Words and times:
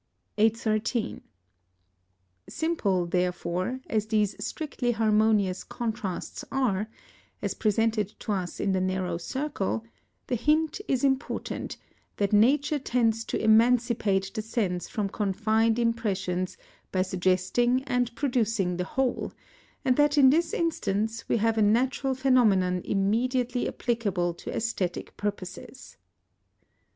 813. 0.39 1.21
Simple, 2.49 3.05
therefore, 3.05 3.81
as 3.85 4.07
these 4.07 4.35
strictly 4.43 4.93
harmonious 4.93 5.63
contrasts 5.63 6.43
are, 6.51 6.89
as 7.43 7.53
presented 7.53 8.09
to 8.21 8.31
us 8.31 8.59
in 8.59 8.71
the 8.71 8.81
narrow 8.81 9.19
circle, 9.19 9.85
the 10.25 10.33
hint 10.33 10.81
is 10.87 11.03
important, 11.03 11.77
that 12.17 12.33
nature 12.33 12.79
tends 12.79 13.23
to 13.25 13.39
emancipate 13.39 14.31
the 14.33 14.41
sense 14.41 14.89
from 14.89 15.07
confined 15.07 15.77
impressions 15.77 16.57
by 16.91 17.03
suggesting 17.03 17.83
and 17.83 18.15
producing 18.15 18.77
the 18.77 18.83
whole, 18.83 19.31
and 19.85 19.97
that 19.97 20.17
in 20.17 20.31
this 20.31 20.51
instance 20.51 21.29
we 21.29 21.37
have 21.37 21.59
a 21.59 21.61
natural 21.61 22.15
phenomenon 22.15 22.81
immediately 22.85 23.67
applicable 23.67 24.33
to 24.33 24.49
æsthetic 24.51 25.09
purposes. 25.15 25.97